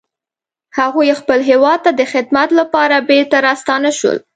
[0.77, 4.17] هغوی خپل هیواد ته د خدمت لپاره بیرته راستانه شول